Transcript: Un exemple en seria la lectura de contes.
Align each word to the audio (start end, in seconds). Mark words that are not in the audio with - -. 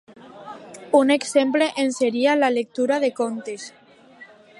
Un 0.99 1.11
exemple 1.15 1.67
en 1.83 1.93
seria 1.99 2.35
la 2.39 2.51
lectura 2.57 2.99
de 3.05 3.11
contes. 3.21 3.69